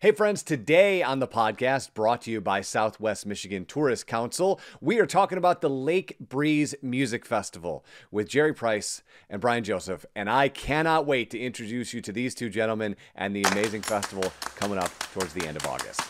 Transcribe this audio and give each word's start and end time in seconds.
Hey, 0.00 0.12
friends, 0.12 0.44
today 0.44 1.02
on 1.02 1.18
the 1.18 1.26
podcast, 1.26 1.92
brought 1.92 2.22
to 2.22 2.30
you 2.30 2.40
by 2.40 2.60
Southwest 2.60 3.26
Michigan 3.26 3.64
Tourist 3.64 4.06
Council, 4.06 4.60
we 4.80 5.00
are 5.00 5.06
talking 5.06 5.38
about 5.38 5.60
the 5.60 5.68
Lake 5.68 6.16
Breeze 6.20 6.72
Music 6.82 7.26
Festival 7.26 7.84
with 8.12 8.28
Jerry 8.28 8.54
Price 8.54 9.02
and 9.28 9.40
Brian 9.40 9.64
Joseph. 9.64 10.06
And 10.14 10.30
I 10.30 10.50
cannot 10.50 11.04
wait 11.04 11.30
to 11.30 11.40
introduce 11.40 11.92
you 11.92 12.00
to 12.02 12.12
these 12.12 12.36
two 12.36 12.48
gentlemen 12.48 12.94
and 13.16 13.34
the 13.34 13.42
amazing 13.50 13.82
festival 13.82 14.32
coming 14.54 14.78
up 14.78 14.96
towards 15.12 15.32
the 15.32 15.44
end 15.44 15.56
of 15.56 15.66
August. 15.66 16.00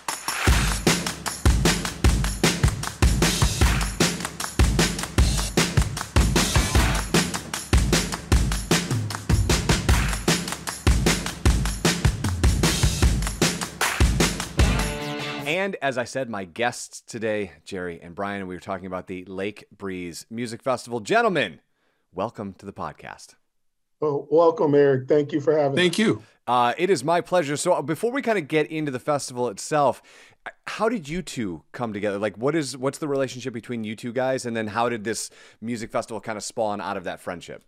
And 15.58 15.74
as 15.82 15.98
I 15.98 16.04
said, 16.04 16.30
my 16.30 16.44
guests 16.44 17.00
today, 17.00 17.50
Jerry 17.64 17.98
and 18.00 18.14
Brian, 18.14 18.46
we 18.46 18.54
were 18.54 18.60
talking 18.60 18.86
about 18.86 19.08
the 19.08 19.24
Lake 19.24 19.64
Breeze 19.76 20.24
Music 20.30 20.62
Festival. 20.62 21.00
Gentlemen, 21.00 21.58
welcome 22.14 22.52
to 22.58 22.64
the 22.64 22.72
podcast. 22.72 23.34
Oh, 24.00 24.28
welcome, 24.30 24.72
Eric. 24.76 25.08
Thank 25.08 25.32
you 25.32 25.40
for 25.40 25.58
having 25.58 25.74
me. 25.74 25.82
Thank 25.82 25.98
me. 25.98 26.04
you. 26.04 26.22
Uh, 26.46 26.74
it 26.78 26.90
is 26.90 27.02
my 27.02 27.20
pleasure. 27.20 27.56
So, 27.56 27.72
uh, 27.72 27.82
before 27.82 28.12
we 28.12 28.22
kind 28.22 28.38
of 28.38 28.46
get 28.46 28.70
into 28.70 28.92
the 28.92 29.00
festival 29.00 29.48
itself, 29.48 30.00
uh, 30.46 30.50
how 30.68 30.88
did 30.88 31.08
you 31.08 31.22
two 31.22 31.64
come 31.72 31.92
together? 31.92 32.18
Like, 32.18 32.38
what 32.38 32.54
is 32.54 32.76
what's 32.76 32.98
the 32.98 33.08
relationship 33.08 33.52
between 33.52 33.82
you 33.82 33.96
two 33.96 34.12
guys, 34.12 34.46
and 34.46 34.56
then 34.56 34.68
how 34.68 34.88
did 34.88 35.02
this 35.02 35.28
music 35.60 35.90
festival 35.90 36.20
kind 36.20 36.38
of 36.38 36.44
spawn 36.44 36.80
out 36.80 36.96
of 36.96 37.02
that 37.02 37.18
friendship? 37.18 37.64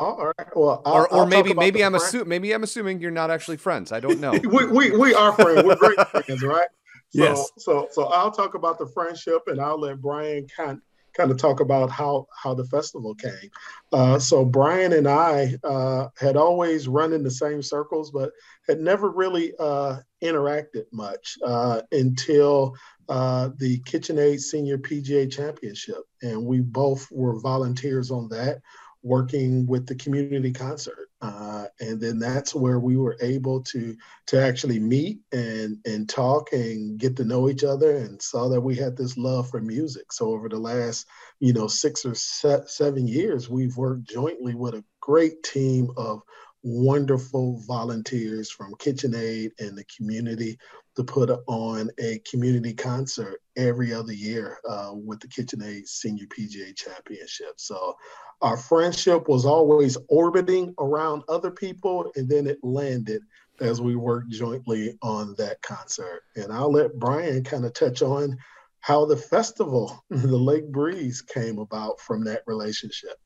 All 0.00 0.32
right. 0.36 0.56
Well, 0.56 0.82
I'll, 0.84 0.94
or, 0.94 1.12
or 1.12 1.20
I'll 1.20 1.26
maybe 1.26 1.54
maybe 1.54 1.84
I'm 1.84 1.94
assuming 1.94 2.28
maybe 2.28 2.52
I'm 2.52 2.64
assuming 2.64 2.98
you're 2.98 3.12
not 3.12 3.30
actually 3.30 3.58
friends. 3.58 3.92
I 3.92 4.00
don't 4.00 4.18
know. 4.18 4.32
we, 4.44 4.66
we 4.66 4.90
we 4.90 5.14
are 5.14 5.32
friends. 5.32 5.62
We're 5.62 5.76
great 5.76 6.08
friends, 6.08 6.42
right? 6.42 6.66
So, 7.14 7.22
Yes. 7.22 7.52
So 7.58 7.88
so 7.92 8.06
I'll 8.06 8.32
talk 8.32 8.54
about 8.54 8.78
the 8.78 8.88
friendship, 8.88 9.42
and 9.46 9.60
I'll 9.60 9.78
let 9.78 10.00
Brian 10.00 10.48
kind 10.48 10.80
kind 11.14 11.30
of 11.30 11.38
talk 11.38 11.60
about 11.60 11.90
how 11.90 12.26
how 12.36 12.54
the 12.54 12.64
festival 12.64 13.14
came. 13.14 13.50
Uh, 13.92 14.18
so 14.18 14.44
Brian 14.44 14.92
and 14.92 15.06
I 15.06 15.56
uh, 15.62 16.08
had 16.18 16.36
always 16.36 16.88
run 16.88 17.12
in 17.12 17.22
the 17.22 17.30
same 17.30 17.62
circles, 17.62 18.10
but 18.10 18.32
had 18.68 18.80
never 18.80 19.10
really 19.10 19.52
uh, 19.60 19.98
interacted 20.22 20.86
much 20.92 21.38
uh, 21.44 21.82
until 21.92 22.74
uh, 23.08 23.50
the 23.58 23.78
KitchenAid 23.80 24.40
Senior 24.40 24.78
PGA 24.78 25.30
Championship, 25.30 26.02
and 26.22 26.44
we 26.44 26.60
both 26.60 27.06
were 27.12 27.38
volunteers 27.38 28.10
on 28.10 28.28
that, 28.30 28.60
working 29.04 29.66
with 29.66 29.86
the 29.86 29.94
community 29.94 30.50
concert, 30.50 31.10
uh, 31.20 31.66
and 31.78 32.00
then 32.00 32.18
that's 32.18 32.54
where 32.54 32.80
we 32.80 32.96
were 32.96 33.16
able 33.20 33.62
to 33.62 33.96
to 34.26 34.40
actually 34.40 34.80
meet 34.80 35.20
and 35.30 35.78
and 35.84 36.08
talk 36.08 36.52
and 36.52 36.98
get 36.98 37.16
to 37.16 37.24
know 37.24 37.48
each 37.48 37.62
other, 37.62 37.96
and 37.96 38.20
saw 38.20 38.48
that 38.48 38.60
we 38.60 38.74
had 38.74 38.96
this 38.96 39.16
love 39.16 39.48
for 39.48 39.60
music. 39.60 40.10
So 40.10 40.30
over 40.30 40.48
the 40.48 40.58
last 40.58 41.06
you 41.38 41.52
know 41.52 41.68
six 41.68 42.04
or 42.04 42.14
se- 42.14 42.64
seven 42.66 43.06
years, 43.06 43.48
we've 43.48 43.76
worked 43.76 44.08
jointly 44.08 44.54
with 44.54 44.74
a 44.74 44.84
great 45.00 45.42
team 45.42 45.90
of 45.96 46.22
wonderful 46.64 47.60
volunteers 47.66 48.50
from 48.50 48.74
KitchenAid 48.76 49.50
and 49.60 49.76
the 49.76 49.84
community 49.96 50.58
to 50.96 51.04
put 51.04 51.30
on 51.46 51.90
a 51.98 52.20
community 52.30 52.72
concert 52.72 53.40
every 53.56 53.92
other 53.92 54.12
year 54.12 54.58
uh, 54.68 54.92
with 54.92 55.20
the 55.20 55.28
KitchenAid 55.28 55.86
Senior 55.86 56.26
PGA 56.26 56.74
Championship. 56.76 57.54
So 57.56 57.94
our 58.42 58.56
friendship 58.56 59.28
was 59.28 59.44
always 59.44 59.96
orbiting 60.08 60.74
around 60.78 61.22
other 61.28 61.50
people, 61.50 62.12
and 62.16 62.28
then 62.28 62.46
it 62.46 62.58
landed 62.62 63.22
as 63.60 63.80
we 63.80 63.96
worked 63.96 64.30
jointly 64.30 64.96
on 65.02 65.34
that 65.38 65.60
concert. 65.62 66.22
And 66.36 66.52
I'll 66.52 66.72
let 66.72 66.98
Brian 66.98 67.42
kind 67.44 67.64
of 67.64 67.72
touch 67.72 68.02
on 68.02 68.36
how 68.80 69.04
the 69.04 69.16
festival, 69.16 70.04
the 70.10 70.36
Lake 70.36 70.70
Breeze, 70.70 71.22
came 71.22 71.58
about 71.58 72.00
from 72.00 72.24
that 72.24 72.42
relationship. 72.46 73.16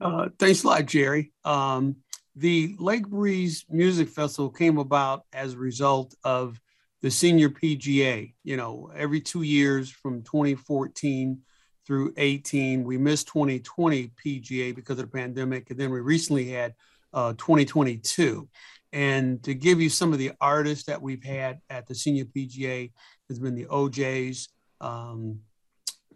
Uh, 0.00 0.28
thanks 0.38 0.64
a 0.64 0.66
lot, 0.66 0.86
Jerry. 0.86 1.32
Um, 1.44 1.96
the 2.34 2.74
Lake 2.78 3.06
Breeze 3.06 3.64
Music 3.68 4.08
Festival 4.08 4.50
came 4.50 4.78
about 4.78 5.24
as 5.32 5.54
a 5.54 5.58
result 5.58 6.14
of 6.24 6.60
the 7.02 7.10
senior 7.10 7.50
PGA. 7.50 8.32
You 8.42 8.56
know, 8.56 8.90
every 8.94 9.20
two 9.20 9.42
years 9.42 9.90
from 9.90 10.22
2014 10.22 11.40
through 11.86 12.14
18, 12.16 12.84
we 12.84 12.96
missed 12.96 13.28
2020 13.28 14.12
PGA 14.24 14.74
because 14.74 14.98
of 14.98 15.10
the 15.10 15.18
pandemic, 15.18 15.70
and 15.70 15.78
then 15.78 15.90
we 15.90 16.00
recently 16.00 16.48
had 16.48 16.74
uh, 17.12 17.32
2022. 17.32 18.48
And 18.92 19.42
to 19.42 19.54
give 19.54 19.80
you 19.80 19.88
some 19.88 20.12
of 20.12 20.18
the 20.18 20.32
artists 20.40 20.84
that 20.84 21.02
we've 21.02 21.24
had 21.24 21.60
at 21.70 21.86
the 21.86 21.94
senior 21.94 22.24
PGA 22.24 22.92
has 23.28 23.38
been 23.38 23.54
the 23.54 23.66
O'Jays, 23.66 24.48
um, 24.80 25.40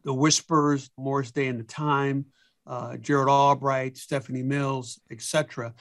the 0.05 0.15
Whispers, 0.15 0.91
Morris 0.97 1.31
Day 1.31 1.49
and 1.49 1.59
the 1.59 1.65
Time, 1.65 2.26
uh, 2.66 2.97
Albright, 3.10 3.97
Stephanie 3.97 4.43
Mills, 4.43 5.00
etc. 5.10 5.75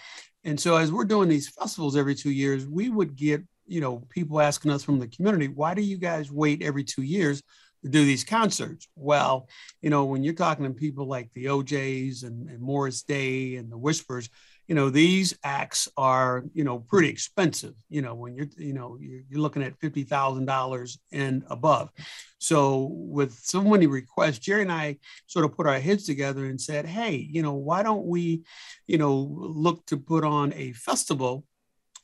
And 0.44 0.60
so 0.60 0.76
as 0.76 0.92
we're 0.92 1.06
doing 1.06 1.30
these 1.30 1.50
festivals 1.50 1.96
every 1.96 2.16
two 2.16 2.32
years, 2.32 2.68
we 2.68 2.90
would 2.90 3.16
get 3.16 3.44
you 3.68 3.82
know 3.82 4.04
people 4.10 4.40
asking 4.40 4.72
us 4.72 4.84
from 4.84 5.00
the 5.00 5.08
community, 5.08 5.48
why 5.48 5.74
do 5.74 5.82
you 5.82 5.98
guys 5.98 6.32
wait 6.32 6.62
every 6.62 6.84
two 6.84 7.02
years 7.02 7.42
to 7.84 7.90
do 7.90 8.06
these 8.06 8.24
concerts? 8.24 8.88
Well, 8.96 9.48
you 9.82 9.90
know 9.90 10.06
when 10.06 10.24
you're 10.24 10.34
talking 10.34 10.66
to 10.66 10.72
people 10.72 11.08
like 11.08 11.32
the 11.34 11.50
O'Jays 11.50 12.24
and, 12.24 12.50
and 12.50 12.62
Morris 12.62 13.04
Day 13.04 13.56
and 13.56 13.72
the 13.72 13.78
Whispers, 13.78 14.30
you 14.68 14.76
know 14.76 14.90
these 14.90 15.38
acts 15.44 15.88
are 15.96 16.44
you 16.54 16.64
know 16.64 16.80
pretty 16.80 17.10
expensive. 17.10 17.74
You 17.90 18.02
know 18.02 18.16
when 18.16 18.36
you're 18.36 18.48
you 18.58 18.74
know 18.74 18.98
you're, 19.00 19.22
looking 19.40 19.64
at 19.64 19.80
fifty 19.80 20.04
thousand 20.04 20.46
dollars 20.46 20.98
and 21.12 21.44
above. 21.50 21.92
So 22.40 22.90
with 22.92 23.34
so 23.34 23.62
many 23.64 23.88
requests, 23.88 24.40
Jerry 24.40 24.64
and 24.64 24.72
I 24.72 24.98
sort 25.28 25.46
of 25.46 25.56
put 25.56 25.68
our 25.68 25.80
heads 25.80 26.06
together 26.06 26.46
and 26.46 26.60
said, 26.60 26.86
hey, 26.86 27.16
you 27.16 27.42
know, 27.42 27.54
why 27.54 27.82
don't 27.82 28.06
we, 28.06 28.44
you 28.86 28.98
know, 28.98 29.16
look 29.16 29.86
to 29.88 29.98
put 29.98 30.24
on 30.24 30.54
a 30.54 30.74
festival 30.74 31.44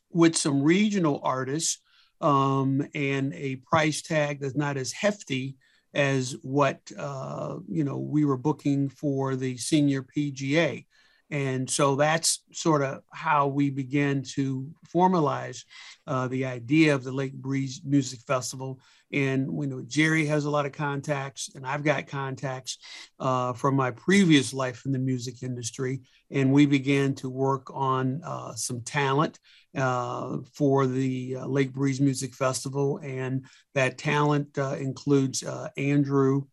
with 0.09 0.35
some 0.35 0.63
regional 0.63 1.19
artists 1.23 1.79
um, 2.21 2.87
and 2.95 3.33
a 3.33 3.57
price 3.57 4.01
tag 4.01 4.39
that's 4.39 4.55
not 4.55 4.77
as 4.77 4.91
hefty 4.91 5.57
as 5.93 6.35
what, 6.41 6.79
uh, 6.97 7.57
you 7.67 7.83
know, 7.83 7.97
we 7.97 8.25
were 8.25 8.37
booking 8.37 8.89
for 8.89 9.35
the 9.35 9.57
senior 9.57 10.03
PGA. 10.03 10.85
And 11.31 11.69
so 11.69 11.95
that's 11.95 12.43
sort 12.51 12.83
of 12.83 13.03
how 13.11 13.47
we 13.47 13.69
began 13.69 14.21
to 14.35 14.67
formalize 14.93 15.63
uh, 16.05 16.27
the 16.27 16.45
idea 16.45 16.93
of 16.93 17.05
the 17.05 17.11
Lake 17.11 17.33
Breeze 17.33 17.81
Music 17.85 18.19
Festival. 18.27 18.81
And 19.13 19.49
we 19.49 19.65
know 19.65 19.81
Jerry 19.81 20.25
has 20.25 20.43
a 20.43 20.49
lot 20.49 20.65
of 20.65 20.73
contacts, 20.73 21.49
and 21.55 21.65
I've 21.65 21.83
got 21.83 22.07
contacts 22.07 22.77
uh, 23.19 23.53
from 23.53 23.75
my 23.75 23.91
previous 23.91 24.53
life 24.53 24.85
in 24.85 24.91
the 24.91 24.99
music 24.99 25.41
industry. 25.41 26.01
And 26.29 26.51
we 26.51 26.65
began 26.65 27.15
to 27.15 27.29
work 27.29 27.71
on 27.73 28.21
uh, 28.23 28.53
some 28.55 28.81
talent 28.81 29.39
uh, 29.75 30.39
for 30.53 30.85
the 30.85 31.37
uh, 31.37 31.45
Lake 31.45 31.71
Breeze 31.71 32.01
Music 32.01 32.33
Festival. 32.33 32.99
And 33.01 33.45
that 33.73 33.97
talent 33.97 34.57
uh, 34.57 34.75
includes 34.79 35.43
Andrew 35.77 36.43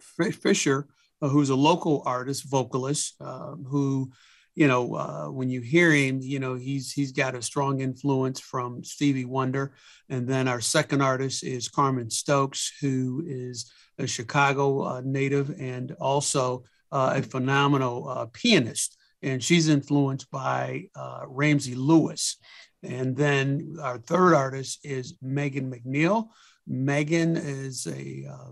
Fisher, 0.00 0.88
who's 1.28 1.50
a 1.50 1.54
local 1.54 2.02
artist, 2.06 2.48
vocalist, 2.48 3.14
uh, 3.20 3.54
who, 3.66 4.10
you 4.54 4.66
know, 4.66 4.94
uh, 4.94 5.26
when 5.26 5.50
you 5.50 5.60
hear 5.60 5.92
him, 5.92 6.20
you 6.20 6.38
know, 6.38 6.54
he's 6.54 6.92
he's 6.92 7.12
got 7.12 7.34
a 7.34 7.42
strong 7.42 7.80
influence 7.80 8.40
from 8.40 8.82
Stevie 8.82 9.24
Wonder. 9.24 9.74
And 10.08 10.26
then 10.26 10.48
our 10.48 10.60
second 10.60 11.02
artist 11.02 11.44
is 11.44 11.68
Carmen 11.68 12.10
Stokes, 12.10 12.72
who 12.80 13.22
is 13.26 13.70
a 13.98 14.06
Chicago 14.06 14.82
uh, 14.82 15.02
native 15.04 15.54
and 15.60 15.92
also 16.00 16.64
uh, 16.90 17.14
a 17.16 17.22
phenomenal 17.22 18.08
uh, 18.08 18.26
pianist. 18.32 18.96
And 19.22 19.42
she's 19.42 19.68
influenced 19.68 20.30
by 20.30 20.84
uh, 20.96 21.22
Ramsey 21.26 21.74
Lewis. 21.74 22.38
And 22.82 23.14
then 23.14 23.76
our 23.82 23.98
third 23.98 24.34
artist 24.34 24.80
is 24.84 25.14
Megan 25.20 25.70
McNeil. 25.70 26.28
Megan 26.66 27.36
is 27.36 27.86
a 27.86 28.26
uh, 28.30 28.50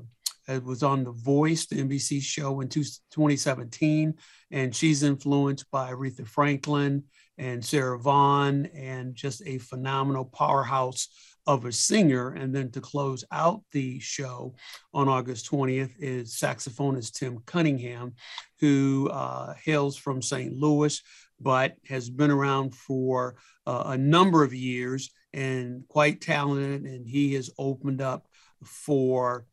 it 0.49 0.65
was 0.65 0.83
on 0.83 1.05
The 1.05 1.13
Voice, 1.13 1.67
the 1.67 1.77
NBC 1.77 2.23
show 2.23 2.61
in 2.61 2.69
two, 2.69 2.83
2017, 2.83 4.15
and 4.51 4.75
she's 4.75 5.03
influenced 5.03 5.71
by 5.71 5.93
Aretha 5.93 6.27
Franklin 6.27 7.05
and 7.37 7.65
Sarah 7.65 7.99
Vaughan, 7.99 8.67
and 8.67 9.15
just 9.15 9.43
a 9.47 9.59
phenomenal 9.59 10.25
powerhouse 10.25 11.09
of 11.47 11.65
a 11.65 11.73
singer. 11.73 12.31
And 12.31 12.55
then 12.55 12.71
to 12.73 12.81
close 12.81 13.25
out 13.33 13.63
the 13.73 13.99
show 14.01 14.55
on 14.93 15.09
August 15.09 15.51
20th 15.51 15.93
is 15.99 16.37
saxophonist 16.37 17.13
Tim 17.13 17.39
Cunningham, 17.47 18.15
who 18.61 19.09
uh, 19.11 19.55
hails 19.55 19.97
from 19.97 20.21
St. 20.21 20.53
Louis, 20.53 21.01
but 21.41 21.77
has 21.89 22.11
been 22.11 22.31
around 22.31 22.75
for 22.75 23.37
uh, 23.67 23.85
a 23.87 23.99
number 23.99 24.43
of 24.43 24.53
years 24.53 25.11
and 25.33 25.87
quite 25.89 26.21
talented. 26.21 26.83
And 26.83 27.07
he 27.09 27.35
has 27.35 27.51
opened 27.59 28.03
up 28.03 28.27
for 28.65 29.47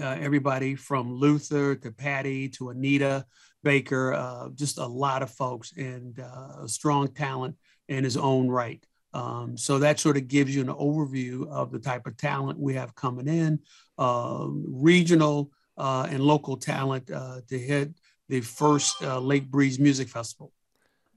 uh, 0.00 0.16
everybody 0.20 0.74
from 0.74 1.12
Luther 1.12 1.74
to 1.76 1.90
Patti 1.90 2.48
to 2.50 2.70
Anita 2.70 3.24
Baker, 3.62 4.12
uh, 4.12 4.48
just 4.54 4.78
a 4.78 4.86
lot 4.86 5.22
of 5.22 5.30
folks 5.30 5.72
and 5.76 6.18
uh, 6.20 6.66
strong 6.66 7.08
talent 7.08 7.56
in 7.88 8.04
his 8.04 8.16
own 8.16 8.48
right. 8.48 8.84
Um, 9.12 9.56
so 9.56 9.78
that 9.78 10.00
sort 10.00 10.16
of 10.16 10.26
gives 10.28 10.54
you 10.54 10.62
an 10.62 10.68
overview 10.68 11.48
of 11.48 11.70
the 11.70 11.78
type 11.78 12.06
of 12.06 12.16
talent 12.16 12.58
we 12.58 12.74
have 12.74 12.94
coming 12.94 13.28
in, 13.28 13.60
uh, 13.96 14.46
regional 14.48 15.50
uh, 15.78 16.08
and 16.10 16.20
local 16.20 16.56
talent 16.56 17.10
uh, 17.10 17.40
to 17.48 17.58
hit 17.58 17.92
the 18.28 18.40
first 18.40 19.02
uh, 19.02 19.20
Lake 19.20 19.50
Breeze 19.50 19.78
Music 19.78 20.08
Festival 20.08 20.52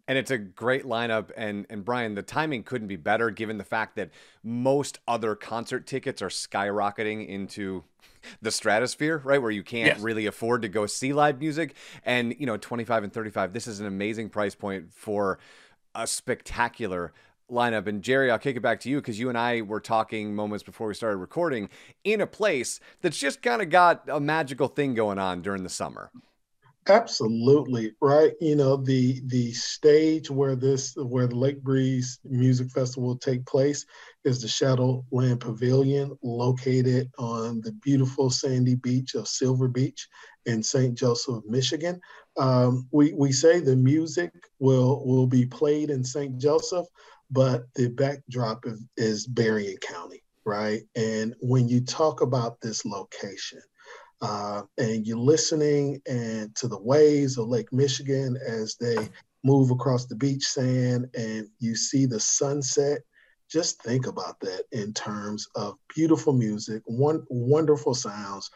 and 0.07 0.17
it's 0.17 0.31
a 0.31 0.37
great 0.37 0.85
lineup. 0.85 1.31
And 1.35 1.65
and 1.69 1.83
Brian 1.83 2.15
the 2.15 2.21
timing 2.21 2.63
couldn't 2.63 2.87
be 2.87 2.95
better 2.95 3.29
given 3.29 3.57
the 3.57 3.63
fact 3.63 3.95
that 3.97 4.09
most 4.43 4.99
other 5.07 5.35
concert 5.35 5.85
tickets 5.85 6.21
are 6.21 6.29
skyrocketing 6.29 7.27
into 7.27 7.83
the 8.41 8.51
stratosphere 8.51 9.21
right? 9.23 9.41
Where 9.41 9.51
you 9.51 9.63
can't 9.63 9.87
yes. 9.87 9.99
really 9.99 10.25
afford 10.25 10.61
to 10.63 10.69
go 10.69 10.85
see 10.85 11.13
live 11.13 11.39
music. 11.39 11.75
And 12.03 12.35
you 12.39 12.45
know 12.45 12.57
25 12.57 13.03
and 13.03 13.13
35 13.13 13.53
this 13.53 13.67
is 13.67 13.79
an 13.79 13.85
amazing 13.85 14.29
price 14.29 14.55
point 14.55 14.93
for 14.93 15.39
a 15.93 16.07
spectacular 16.07 17.13
lineup. 17.51 17.87
And 17.87 18.01
Jerry 18.01 18.31
I'll 18.31 18.39
kick 18.39 18.55
it 18.55 18.61
back 18.61 18.79
to 18.81 18.89
you 18.89 19.01
cuz 19.01 19.19
you 19.19 19.29
and 19.29 19.37
I 19.37 19.61
were 19.61 19.79
talking 19.79 20.35
moments 20.35 20.63
before 20.63 20.87
we 20.87 20.93
started 20.93 21.17
recording 21.17 21.69
in 22.03 22.21
a 22.21 22.27
place 22.27 22.79
that's 23.01 23.17
just 23.17 23.41
kind 23.41 23.61
of 23.61 23.69
got 23.69 24.07
a 24.07 24.19
magical 24.19 24.67
thing 24.67 24.93
going 24.93 25.19
on 25.19 25.41
during 25.41 25.63
the 25.63 25.69
summer 25.69 26.11
Absolutely 26.89 27.91
right. 28.01 28.33
You 28.39 28.55
know 28.55 28.77
the 28.77 29.21
the 29.27 29.51
stage 29.53 30.29
where 30.31 30.55
this 30.55 30.95
where 30.95 31.27
the 31.27 31.35
Lake 31.35 31.61
Breeze 31.61 32.19
Music 32.23 32.69
Festival 32.71 33.09
will 33.09 33.17
take 33.17 33.45
place 33.45 33.85
is 34.23 34.41
the 34.41 34.47
Shadowland 34.47 35.41
Pavilion, 35.41 36.17
located 36.23 37.11
on 37.19 37.61
the 37.61 37.73
beautiful 37.73 38.29
sandy 38.29 38.75
beach 38.75 39.15
of 39.15 39.27
Silver 39.27 39.67
Beach 39.67 40.07
in 40.45 40.63
St. 40.63 40.95
Joseph, 40.97 41.43
Michigan. 41.45 41.99
Um, 42.37 42.87
we 42.91 43.13
we 43.13 43.33
say 43.33 43.59
the 43.59 43.75
music 43.75 44.31
will 44.59 45.05
will 45.05 45.27
be 45.27 45.45
played 45.45 45.89
in 45.89 46.03
St. 46.05 46.37
Joseph, 46.37 46.87
but 47.29 47.65
the 47.75 47.89
backdrop 47.89 48.65
is, 48.65 48.85
is 48.95 49.27
Berrien 49.27 49.77
County, 49.77 50.23
right? 50.45 50.83
And 50.95 51.35
when 51.41 51.67
you 51.67 51.81
talk 51.81 52.21
about 52.21 52.61
this 52.61 52.85
location 52.85 53.59
uh, 54.21 54.63
and 54.77 55.05
you're 55.05 55.17
listening 55.17 56.01
and 56.07 56.55
to 56.55 56.67
the 56.67 56.79
waves 56.79 57.37
of 57.37 57.47
Lake 57.47 57.71
Michigan 57.71 58.37
as 58.45 58.75
they 58.75 58.97
move 59.43 59.71
across 59.71 60.05
the 60.05 60.15
beach 60.15 60.43
sand 60.43 61.07
and 61.15 61.47
you 61.59 61.75
see 61.75 62.05
the 62.05 62.19
sunset. 62.19 62.99
Just 63.49 63.81
think 63.81 64.07
about 64.07 64.39
that 64.41 64.63
in 64.71 64.93
terms 64.93 65.47
of 65.55 65.75
beautiful 65.95 66.33
music, 66.33 66.81
one 66.85 67.23
wonderful 67.29 67.93
sounds, 67.93 68.49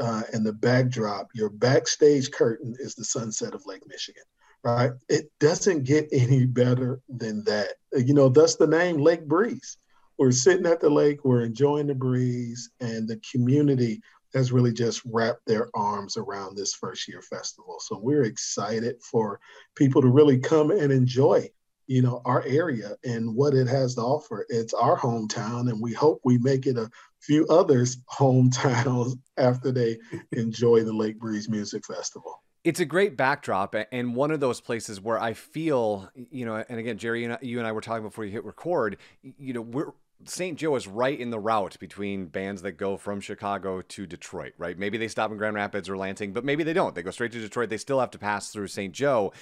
uh, 0.00 0.22
and 0.32 0.46
the 0.46 0.52
backdrop. 0.52 1.28
Your 1.34 1.50
backstage 1.50 2.30
curtain 2.30 2.74
is 2.78 2.94
the 2.94 3.04
sunset 3.04 3.52
of 3.52 3.66
Lake 3.66 3.86
Michigan, 3.86 4.22
right? 4.64 4.92
It 5.10 5.30
doesn't 5.40 5.84
get 5.84 6.08
any 6.12 6.46
better 6.46 7.00
than 7.08 7.44
that. 7.44 7.74
You 7.94 8.14
know, 8.14 8.30
that's 8.30 8.56
the 8.56 8.66
name 8.66 8.98
Lake 8.98 9.26
Breeze. 9.26 9.76
We're 10.16 10.32
sitting 10.32 10.66
at 10.66 10.80
the 10.80 10.90
lake, 10.90 11.24
we're 11.24 11.42
enjoying 11.42 11.86
the 11.86 11.94
breeze, 11.94 12.70
and 12.80 13.08
the 13.08 13.20
community 13.32 14.02
has 14.34 14.52
really 14.52 14.72
just 14.72 15.02
wrapped 15.04 15.46
their 15.46 15.68
arms 15.74 16.16
around 16.16 16.56
this 16.56 16.74
first 16.74 17.08
year 17.08 17.22
festival. 17.22 17.76
So 17.80 17.98
we're 17.98 18.24
excited 18.24 18.96
for 19.02 19.40
people 19.74 20.02
to 20.02 20.08
really 20.08 20.38
come 20.38 20.70
and 20.70 20.92
enjoy, 20.92 21.50
you 21.86 22.02
know, 22.02 22.22
our 22.24 22.44
area 22.46 22.96
and 23.04 23.34
what 23.34 23.54
it 23.54 23.66
has 23.66 23.94
to 23.96 24.02
offer. 24.02 24.46
It's 24.48 24.74
our 24.74 24.98
hometown, 24.98 25.70
and 25.70 25.80
we 25.80 25.92
hope 25.92 26.20
we 26.24 26.38
make 26.38 26.66
it 26.66 26.76
a 26.76 26.90
few 27.20 27.46
others' 27.48 27.98
hometowns 28.12 29.18
after 29.36 29.72
they 29.72 29.98
enjoy 30.32 30.84
the 30.84 30.92
Lake 30.92 31.18
Breeze 31.18 31.48
Music 31.48 31.84
Festival. 31.86 32.42
It's 32.62 32.80
a 32.80 32.84
great 32.84 33.16
backdrop 33.16 33.74
and 33.90 34.14
one 34.14 34.30
of 34.30 34.40
those 34.40 34.60
places 34.60 35.00
where 35.00 35.18
I 35.18 35.32
feel, 35.32 36.10
you 36.14 36.44
know, 36.44 36.62
and 36.68 36.78
again, 36.78 36.98
Jerry, 36.98 37.22
you 37.40 37.58
and 37.58 37.66
I 37.66 37.72
were 37.72 37.80
talking 37.80 38.02
before 38.02 38.26
you 38.26 38.30
hit 38.30 38.44
record, 38.44 38.98
you 39.22 39.54
know, 39.54 39.62
we're 39.62 39.92
St. 40.24 40.58
Joe 40.58 40.76
is 40.76 40.86
right 40.86 41.18
in 41.18 41.30
the 41.30 41.38
route 41.38 41.78
between 41.78 42.26
bands 42.26 42.62
that 42.62 42.72
go 42.72 42.96
from 42.96 43.20
Chicago 43.20 43.80
to 43.80 44.06
Detroit, 44.06 44.52
right? 44.58 44.78
Maybe 44.78 44.98
they 44.98 45.08
stop 45.08 45.30
in 45.30 45.36
Grand 45.36 45.56
Rapids 45.56 45.88
or 45.88 45.96
Lansing, 45.96 46.32
but 46.32 46.44
maybe 46.44 46.62
they 46.62 46.72
don't. 46.72 46.94
They 46.94 47.02
go 47.02 47.10
straight 47.10 47.32
to 47.32 47.40
Detroit. 47.40 47.70
They 47.70 47.78
still 47.78 48.00
have 48.00 48.10
to 48.10 48.18
pass 48.18 48.50
through 48.50 48.68
St. 48.68 48.92
Joe. 48.92 49.32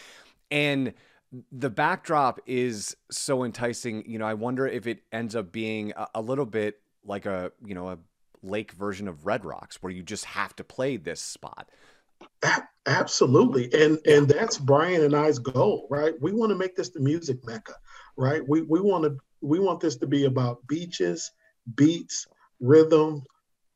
And 0.50 0.94
the 1.52 1.70
backdrop 1.70 2.40
is 2.46 2.96
so 3.10 3.44
enticing. 3.44 4.08
You 4.08 4.18
know, 4.18 4.26
I 4.26 4.34
wonder 4.34 4.66
if 4.66 4.86
it 4.86 5.02
ends 5.12 5.34
up 5.34 5.52
being 5.52 5.92
a, 5.96 6.06
a 6.16 6.22
little 6.22 6.46
bit 6.46 6.80
like 7.04 7.26
a, 7.26 7.52
you 7.64 7.74
know, 7.74 7.88
a 7.88 7.98
lake 8.42 8.72
version 8.72 9.08
of 9.08 9.26
Red 9.26 9.44
Rocks 9.44 9.82
where 9.82 9.92
you 9.92 10.02
just 10.02 10.24
have 10.26 10.54
to 10.56 10.64
play 10.64 10.96
this 10.96 11.20
spot. 11.20 11.68
Absolutely. 12.86 13.70
And 13.74 13.98
and 14.06 14.28
that's 14.28 14.58
Brian 14.58 15.04
and 15.04 15.14
I's 15.14 15.38
goal, 15.38 15.86
right? 15.90 16.14
We 16.20 16.32
want 16.32 16.50
to 16.50 16.56
make 16.56 16.74
this 16.74 16.88
the 16.88 17.00
music 17.00 17.44
mecca, 17.44 17.74
right? 18.16 18.46
We 18.48 18.62
we 18.62 18.80
want 18.80 19.04
to 19.04 19.18
we 19.40 19.58
want 19.58 19.80
this 19.80 19.96
to 19.96 20.06
be 20.06 20.24
about 20.24 20.66
beaches, 20.66 21.30
beats, 21.74 22.26
rhythm, 22.60 23.22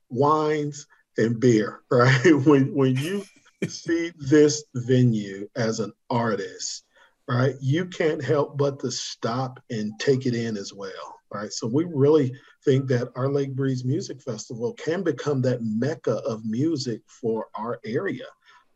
wines, 0.09 0.87
and 1.19 1.41
beer, 1.41 1.81
right? 1.91 2.35
when 2.45 2.75
when 2.75 2.97
you 2.97 3.25
see 3.69 4.13
this 4.19 4.65
venue 4.75 5.49
as 5.57 5.81
an 5.81 5.93
artist, 6.11 6.85
right, 7.29 7.55
you 7.61 7.87
can't 7.87 8.23
help 8.23 8.59
but 8.59 8.81
to 8.81 8.91
stop 8.91 9.61
and 9.71 9.93
take 9.99 10.27
it 10.27 10.35
in 10.35 10.57
as 10.57 10.73
well, 10.73 11.21
right? 11.33 11.53
So 11.53 11.67
we 11.67 11.85
really 11.85 12.33
think 12.65 12.89
that 12.89 13.09
our 13.15 13.29
Lake 13.29 13.55
Breeze 13.55 13.85
Music 13.85 14.21
Festival 14.23 14.73
can 14.75 15.03
become 15.03 15.43
that 15.43 15.63
mecca 15.63 16.17
of 16.27 16.45
music 16.45 17.03
for 17.07 17.47
our 17.55 17.79
area. 17.85 18.27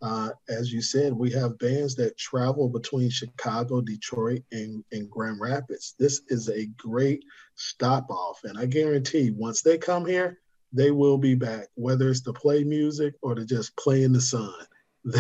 Uh, 0.02 0.30
as 0.48 0.72
you 0.72 0.82
said, 0.82 1.12
we 1.12 1.30
have 1.30 1.58
bands 1.58 1.94
that 1.96 2.18
travel 2.18 2.68
between 2.68 3.10
Chicago, 3.10 3.80
Detroit, 3.80 4.42
and, 4.52 4.84
and 4.92 5.10
Grand 5.10 5.40
Rapids. 5.40 5.94
This 5.98 6.20
is 6.28 6.48
a 6.48 6.66
great 6.76 7.24
stop 7.54 8.10
off. 8.10 8.40
And 8.44 8.58
I 8.58 8.66
guarantee 8.66 9.30
once 9.30 9.62
they 9.62 9.78
come 9.78 10.04
here, 10.04 10.38
they 10.72 10.90
will 10.90 11.16
be 11.16 11.34
back, 11.34 11.68
whether 11.74 12.10
it's 12.10 12.20
to 12.22 12.32
play 12.32 12.64
music 12.64 13.14
or 13.22 13.34
to 13.34 13.46
just 13.46 13.76
play 13.76 14.02
in 14.02 14.12
the 14.12 14.20
sun. 14.20 14.52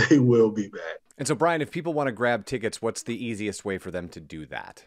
They 0.08 0.18
will 0.18 0.50
be 0.50 0.66
back. 0.66 0.98
And 1.16 1.28
so, 1.28 1.36
Brian, 1.36 1.62
if 1.62 1.70
people 1.70 1.94
want 1.94 2.08
to 2.08 2.12
grab 2.12 2.44
tickets, 2.44 2.82
what's 2.82 3.04
the 3.04 3.24
easiest 3.24 3.64
way 3.64 3.78
for 3.78 3.92
them 3.92 4.08
to 4.08 4.18
do 4.18 4.44
that? 4.46 4.84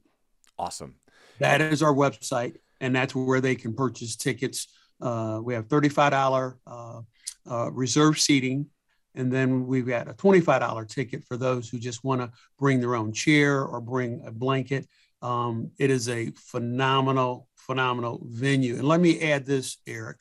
Awesome. 0.57 0.95
That 1.39 1.61
is 1.61 1.83
our 1.83 1.95
website, 1.95 2.57
and 2.81 2.95
that's 2.95 3.15
where 3.15 3.41
they 3.41 3.55
can 3.55 3.75
purchase 3.75 4.17
tickets. 4.17 4.69
Uh, 5.01 5.41
we 5.43 5.55
have 5.55 5.69
$35 5.69 6.55
uh, 6.67 7.01
uh, 7.51 7.71
reserve 7.71 8.19
seating, 8.19 8.67
and 9.15 9.33
then 9.33 9.67
we've 9.67 9.87
got 9.87 10.09
a 10.09 10.15
$25 10.15 10.89
ticket 10.89 11.25
for 11.25 11.37
those 11.37 11.69
who 11.69 11.79
just 11.79 12.05
want 12.05 12.21
to 12.21 12.31
bring 12.59 12.81
their 12.81 12.95
own 12.95 13.13
chair 13.13 13.65
or 13.65 13.81
bring 13.81 14.23
a 14.27 14.33
blanket. 14.33 14.87
Um, 15.23 15.71
it 15.79 15.91
is 15.91 16.09
a 16.09 16.31
phenomenal, 16.37 17.49
phenomenal 17.57 18.21
venue. 18.25 18.77
And 18.77 18.87
let 18.87 19.01
me 19.01 19.21
add 19.21 19.47
this, 19.47 19.79
Eric. 19.87 20.19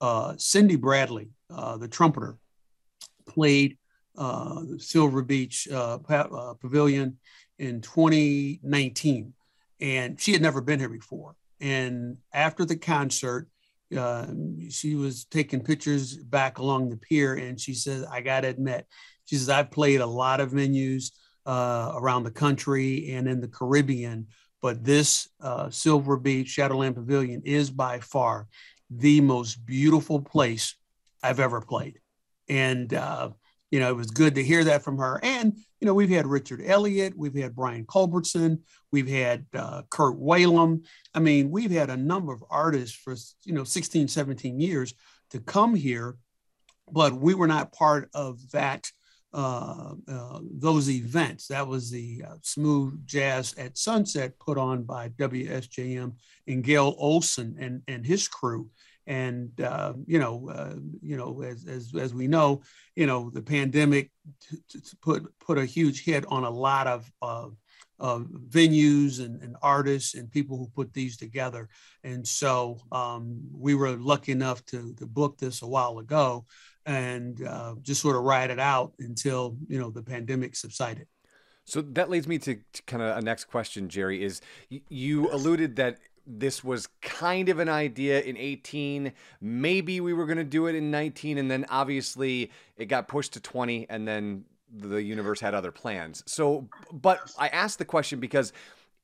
Uh, 0.00 0.34
Cindy 0.36 0.76
Bradley, 0.76 1.30
uh, 1.50 1.76
the 1.76 1.88
trumpeter, 1.88 2.36
played 3.26 3.78
uh, 4.16 4.62
Silver 4.78 5.22
Beach 5.22 5.68
Pavilion 5.70 7.18
in 7.58 7.80
2019 7.80 9.32
and 9.80 10.20
she 10.20 10.32
had 10.32 10.42
never 10.42 10.60
been 10.60 10.78
here 10.78 10.88
before. 10.88 11.36
And 11.60 12.18
after 12.32 12.64
the 12.64 12.76
concert, 12.76 13.48
uh, 13.96 14.26
she 14.68 14.94
was 14.94 15.24
taking 15.24 15.62
pictures 15.62 16.16
back 16.16 16.58
along 16.58 16.90
the 16.90 16.96
pier, 16.96 17.34
and 17.34 17.60
she 17.60 17.74
says, 17.74 18.04
"I 18.04 18.20
got 18.20 18.40
to 18.40 18.48
admit," 18.48 18.86
she 19.24 19.36
says, 19.36 19.48
"I've 19.48 19.70
played 19.70 20.00
a 20.00 20.06
lot 20.06 20.40
of 20.40 20.52
venues 20.52 21.12
uh, 21.46 21.92
around 21.94 22.24
the 22.24 22.30
country 22.30 23.12
and 23.12 23.28
in 23.28 23.40
the 23.40 23.48
Caribbean, 23.48 24.26
but 24.60 24.84
this 24.84 25.28
uh, 25.40 25.70
Silver 25.70 26.16
Beach 26.16 26.48
Shadowland 26.48 26.96
Pavilion 26.96 27.42
is 27.44 27.70
by 27.70 28.00
far 28.00 28.48
the 28.90 29.20
most 29.20 29.64
beautiful 29.64 30.20
place 30.20 30.74
I've 31.22 31.40
ever 31.40 31.60
played." 31.60 32.00
And 32.48 32.92
uh, 32.92 33.30
you 33.70 33.80
know, 33.80 33.88
it 33.90 33.96
was 33.96 34.10
good 34.10 34.34
to 34.36 34.42
hear 34.42 34.64
that 34.64 34.82
from 34.82 34.98
her. 34.98 35.20
And, 35.22 35.56
you 35.80 35.86
know, 35.86 35.94
we've 35.94 36.10
had 36.10 36.26
Richard 36.26 36.62
Elliott, 36.64 37.16
we've 37.16 37.34
had 37.34 37.54
Brian 37.54 37.84
Culbertson, 37.84 38.62
we've 38.92 39.08
had 39.08 39.46
uh, 39.54 39.82
Kirk 39.90 40.16
Whalum. 40.16 40.84
I 41.14 41.18
mean, 41.18 41.50
we've 41.50 41.70
had 41.70 41.90
a 41.90 41.96
number 41.96 42.32
of 42.32 42.44
artists 42.48 42.96
for, 42.96 43.14
you 43.44 43.52
know, 43.52 43.64
16, 43.64 44.08
17 44.08 44.60
years 44.60 44.94
to 45.30 45.40
come 45.40 45.74
here, 45.74 46.16
but 46.90 47.14
we 47.14 47.34
were 47.34 47.48
not 47.48 47.72
part 47.72 48.08
of 48.14 48.50
that. 48.52 48.90
Uh, 49.34 49.92
uh, 50.08 50.38
those 50.50 50.88
events. 50.88 51.48
That 51.48 51.66
was 51.66 51.90
the 51.90 52.24
uh, 52.26 52.36
Smooth 52.40 53.04
Jazz 53.04 53.54
at 53.58 53.76
Sunset 53.76 54.38
put 54.38 54.56
on 54.56 54.84
by 54.84 55.10
WSJM 55.10 56.14
and 56.46 56.64
Gail 56.64 56.94
Olson 56.96 57.54
and, 57.60 57.82
and 57.86 58.06
his 58.06 58.28
crew 58.28 58.70
and 59.06 59.60
uh, 59.60 59.94
you 60.06 60.18
know, 60.18 60.48
uh, 60.48 60.74
you 61.00 61.16
know, 61.16 61.42
as, 61.42 61.64
as 61.66 61.92
as 61.94 62.12
we 62.12 62.26
know, 62.26 62.62
you 62.94 63.06
know, 63.06 63.30
the 63.30 63.42
pandemic 63.42 64.10
t- 64.40 64.58
t- 64.70 64.80
put 65.00 65.26
put 65.38 65.58
a 65.58 65.64
huge 65.64 66.04
hit 66.04 66.24
on 66.28 66.44
a 66.44 66.50
lot 66.50 66.86
of 66.86 67.10
uh, 68.00 68.18
venues 68.48 69.24
and, 69.24 69.40
and, 69.42 69.56
artists 69.62 70.14
and 70.14 70.30
people 70.30 70.58
who 70.58 70.68
put 70.74 70.92
these 70.92 71.16
together. 71.16 71.68
And 72.04 72.26
so 72.26 72.78
um, 72.92 73.40
we 73.52 73.74
were 73.74 73.92
lucky 73.92 74.32
enough 74.32 74.64
to, 74.66 74.92
to 74.94 75.06
book 75.06 75.38
this 75.38 75.62
a 75.62 75.66
while 75.66 75.98
ago. 75.98 76.44
and 76.84 77.42
uh, 77.42 77.74
just 77.82 78.00
sort 78.02 78.16
of 78.16 78.22
ride 78.22 78.50
it 78.50 78.60
out 78.60 78.92
until 79.00 79.56
you 79.68 79.78
know 79.78 79.90
the 79.90 80.02
pandemic 80.02 80.54
subsided. 80.54 81.06
So 81.64 81.82
that 81.82 82.08
leads 82.08 82.28
me 82.28 82.38
to, 82.38 82.54
to 82.54 82.82
kind 82.84 83.02
of 83.02 83.16
a 83.16 83.20
next 83.20 83.46
question, 83.46 83.88
Jerry. 83.88 84.22
Is 84.22 84.40
you 84.68 85.28
alluded 85.32 85.76
that 85.76 85.98
this 86.26 86.64
was 86.64 86.88
kind 87.00 87.48
of 87.48 87.58
an 87.58 87.68
idea 87.68 88.20
in 88.20 88.36
18. 88.36 89.12
Maybe 89.40 90.00
we 90.00 90.12
were 90.12 90.26
going 90.26 90.38
to 90.38 90.44
do 90.44 90.66
it 90.66 90.74
in 90.74 90.90
19, 90.90 91.38
and 91.38 91.50
then 91.50 91.66
obviously 91.68 92.50
it 92.76 92.86
got 92.86 93.08
pushed 93.08 93.34
to 93.34 93.40
20, 93.40 93.86
and 93.88 94.06
then 94.06 94.44
the 94.72 95.02
universe 95.02 95.40
had 95.40 95.54
other 95.54 95.70
plans. 95.70 96.22
So, 96.26 96.68
but 96.92 97.32
I 97.38 97.48
asked 97.48 97.78
the 97.78 97.84
question 97.84 98.20
because 98.20 98.52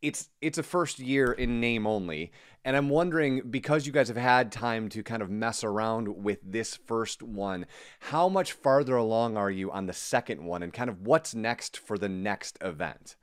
it's 0.02 0.28
it's 0.40 0.58
a 0.58 0.62
first 0.64 0.98
year 0.98 1.32
in 1.32 1.60
name 1.60 1.86
only, 1.86 2.32
and 2.64 2.76
I'm 2.76 2.88
wondering 2.88 3.42
because 3.48 3.86
you 3.86 3.92
guys 3.92 4.08
have 4.08 4.16
had 4.16 4.50
time 4.50 4.88
to 4.90 5.02
kind 5.02 5.22
of 5.22 5.30
mess 5.30 5.62
around 5.62 6.22
with 6.24 6.40
this 6.42 6.74
first 6.74 7.22
one, 7.22 7.66
how 8.00 8.28
much 8.28 8.52
farther 8.52 8.96
along 8.96 9.36
are 9.36 9.50
you 9.50 9.70
on 9.70 9.86
the 9.86 9.92
second 9.92 10.44
one, 10.44 10.62
and 10.62 10.72
kind 10.72 10.90
of 10.90 11.06
what's 11.06 11.34
next 11.34 11.78
for 11.78 11.96
the 11.96 12.08
next 12.08 12.58
event? 12.60 13.16